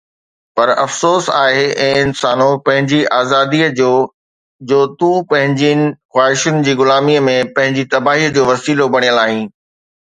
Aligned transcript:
پر 0.55 0.67
افسوس 0.85 1.23
آهي 1.43 1.67
اي 1.81 1.89
انسانو 2.03 2.49
پنهنجي 2.65 3.01
آزاديءَ 3.21 3.67
تي 3.77 3.87
جو 4.69 4.79
تون 4.97 5.15
پنهنجين 5.29 5.79
خواهشن 6.11 6.55
جي 6.65 6.73
غلاميءَ 6.79 7.19
۾ 7.31 7.37
پنهنجي 7.55 7.83
تباهيءَ 7.95 8.33
جو 8.35 8.41
وسيلو 8.51 8.85
بڻيل 8.93 9.17
آهين. 9.25 9.47